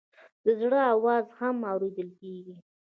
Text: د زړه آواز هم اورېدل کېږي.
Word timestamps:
د 0.43 0.45
زړه 0.61 0.79
آواز 0.93 1.25
هم 1.39 1.55
اورېدل 1.71 2.09
کېږي. 2.19 2.55